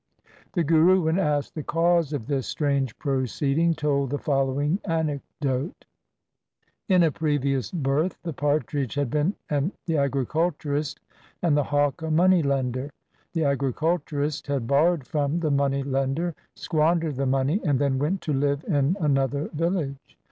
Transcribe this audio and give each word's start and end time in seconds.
The 0.53 0.63
Guru 0.63 1.03
when 1.03 1.19
asked 1.19 1.53
the 1.53 1.61
cause 1.61 2.11
of 2.11 2.25
this 2.25 2.47
strange 2.47 2.97
proceeding 2.97 3.75
told 3.75 4.09
the 4.09 4.17
following 4.17 4.79
anecdote:' 4.85 5.85
In 6.89 7.03
a 7.03 7.11
previous 7.11 7.71
birth 7.71 8.17
the 8.23 8.33
partridge 8.33 8.95
had 8.95 9.11
been 9.11 9.35
an 9.51 9.73
agricul 9.87 10.55
turist, 10.55 10.97
and 11.43 11.55
the 11.55 11.65
hawk 11.65 12.01
a 12.01 12.09
money 12.09 12.41
lender. 12.41 12.89
The 13.33 13.43
agri 13.45 13.73
culturist 13.73 14.47
had 14.47 14.65
borrowed 14.65 15.05
from 15.05 15.39
the 15.39 15.51
money 15.51 15.83
lender, 15.83 16.33
squandered 16.55 17.17
the 17.17 17.27
money, 17.27 17.61
and 17.63 17.77
then 17.77 17.99
went 17.99 18.21
to 18.21 18.33
five 18.41 18.63
in 18.63 18.97
another 18.99 19.49
village. 19.53 20.17